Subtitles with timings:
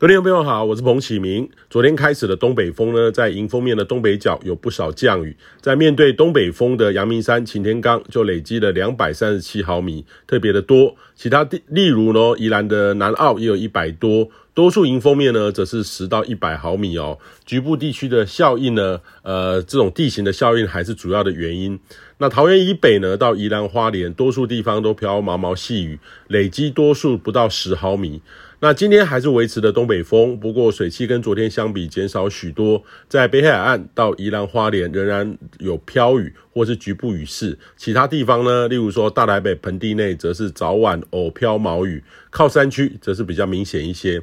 [0.00, 1.50] 各位朋友好，我是彭启明。
[1.68, 5.36] 昨天开始的东北风呢，在迎风面的东北角有不少降雨。
[5.60, 10.94] 在面对东北风的阳明山、擎天岗就累积了两百三十七毫米，特别的多。
[11.16, 14.28] 其他地，例如呢，宜兰的南澳也有一百多。
[14.54, 17.18] 多数迎风面呢，则是十到一百毫米哦。
[17.44, 21.76] 局部地区的效应呢，呃，这种地形的效应还是主要的原因。
[22.18, 28.22] 那桃园以北呢，到宜兰花莲，多数地方都飘毛毛细雨，累积多数不到十毫米。
[28.60, 32.82] 那今天还是维持的东北风，不过水汽跟昨天相比减少许多。
[33.08, 44.20] 在北海岸到宜兰花莲仍然有飘雨或是局部雨势，其他地方呢，例如说大台北盆地内，则是早晚偶飘毛雨，靠山区则是比较明显一些。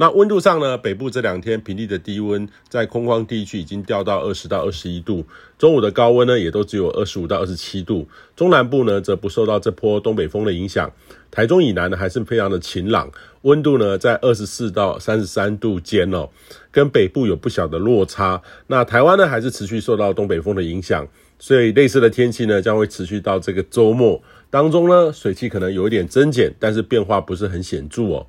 [0.00, 5.26] 那温度上呢，北部这两天平地的低温在空旷地区已经掉到二十到二十一度，
[5.58, 8.08] 中午的高温呢也都只有二十五到二十七度。
[8.36, 10.88] 中南部呢则不受到这波东北风的影响，
[11.32, 13.10] 台中以南呢还是非常的晴朗，
[13.42, 16.28] 温度呢在二十四到三十三度间哦，
[16.70, 18.40] 跟北部有不小的落差。
[18.68, 21.08] 那台湾呢还是持续受到东北风的影响，
[21.40, 28.28] 所以类似的天气呢将会持续到这个周末当中呢，水汽可能有一点增减，但是变化不是很显著哦。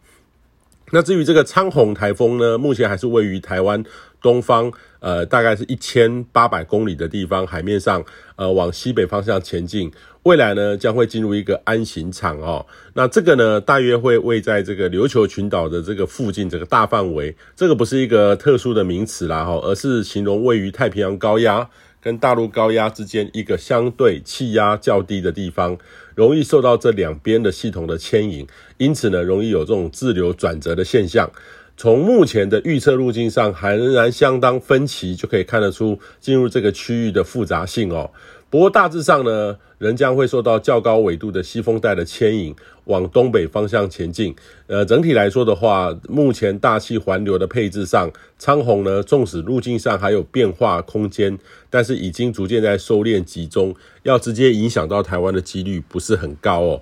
[0.91, 3.83] 那至于这个仓洪台风呢，目前还是位于台湾
[4.21, 8.03] 东方，呃，大概是一千八百公里的地方海面上，
[8.35, 9.91] 呃，往西北方向前进。
[10.23, 12.65] 未来呢，将会进入一个安行场哦。
[12.93, 17.33] 那这个呢，大约会位在这个琉球群岛的这个附近，这个大范围。
[17.55, 21.67] 这个不是一个特殊的名词啦，哈，而是形容位于太平洋高压
[22.01, 25.77] 跟大陆高压之间一个相对气压较低的地方，
[26.15, 28.47] 容易受到这两边的系统的牵引，
[28.77, 31.29] 因此呢，容易有这种滞流转折的现象。
[31.75, 38.11] 从目前的预测路径上，还仍然相当分歧，就可以看得出进入这个区域的复杂性哦。
[38.49, 42.55] 不过大致上呢，仍将会受到较高纬度的西风带的牵引，
[42.85, 44.35] 往东北方向前进。
[44.65, 51.37] 呃，整体来说的话，目前大气环流的配置上，苍虹呢，纵使路径上还有变化空间，
[51.69, 56.81] 但是已经逐渐在收敛集中，要直接影响到台湾的几率不是很高哦。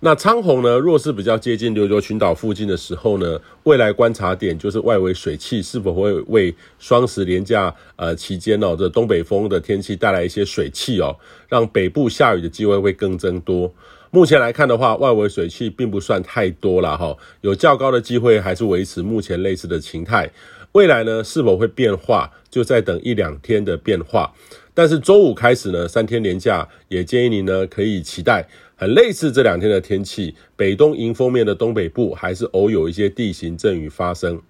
[0.00, 11.16] 那仓洪呢，若是比较接近琉球群岛附近的时候呢，未来观察点就是外围水汽是否会为双十连假呃期间哦，这东北风的天气带来一些水汽哦，
[11.48, 13.72] 让北部下雨的机会会更增多。
[14.12, 20.30] 目前来看的话，外围水汽并不算太多了哈，有较高的机会还是维持目前类似的形态。
[20.72, 24.32] 未来呢，是否会变化，就再等一两天的变化。
[24.74, 28.48] 但是周五开始呢，三天连假，也建议您呢可以期待
[28.80, 30.36] 很类似这两天的天气。
[30.54, 34.40] 北东迎风面的东北部还是偶有一些地形阵雨发生。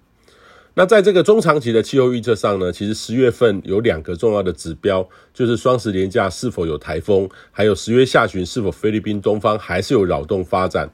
[0.75, 10.89] 那在这个中长期的气候预测上呢，其实十月份有两个重要的指标，就是双十连假是否有台风，还有十月下旬是否菲律宾东方还是有扰动发展。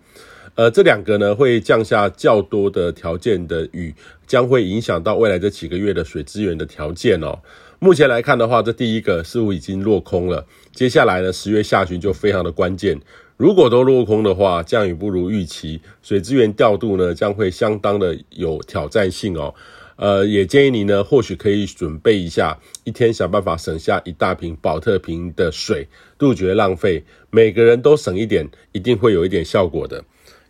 [0.55, 3.93] 呃，这两个呢会降下较多的条件的雨，
[4.25, 7.37] 将会影响到未来这几个月的水资源的条件哦。
[7.79, 10.47] 目前来看的话，这第一个似乎已经落空了。
[10.71, 12.99] 接下来呢，十月下旬就非常的关键。
[13.35, 19.53] 如果都落空的话，降雨不如预期，水资源调度呢将会相当的有挑战性哦。
[19.97, 27.03] 呃，也建议你呢，或许可以准备一下，一天想办法省下一大瓶宝特瓶的水，杜绝浪费。
[27.29, 30.01] 每个人都省一点，一定会有一点效果的。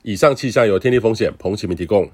[0.07, 2.07] 以上气象由天地风险彭启明提供。